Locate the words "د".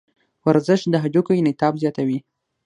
0.89-0.93